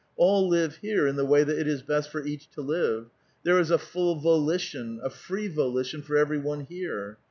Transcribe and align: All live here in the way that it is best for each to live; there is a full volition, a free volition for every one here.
All 0.15 0.49
live 0.49 0.77
here 0.77 1.05
in 1.05 1.15
the 1.15 1.27
way 1.27 1.43
that 1.43 1.59
it 1.59 1.67
is 1.67 1.83
best 1.83 2.09
for 2.09 2.25
each 2.25 2.49
to 2.53 2.61
live; 2.61 3.11
there 3.43 3.59
is 3.59 3.69
a 3.69 3.77
full 3.77 4.15
volition, 4.15 4.99
a 5.03 5.11
free 5.11 5.47
volition 5.47 6.01
for 6.01 6.17
every 6.17 6.39
one 6.39 6.61
here. 6.61 7.19